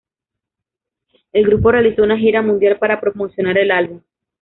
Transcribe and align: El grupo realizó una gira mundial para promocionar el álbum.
El 1.31 1.45
grupo 1.45 1.71
realizó 1.71 2.01
una 2.01 2.17
gira 2.17 2.41
mundial 2.41 2.79
para 2.79 2.99
promocionar 2.99 3.59
el 3.59 3.69
álbum. 3.69 4.01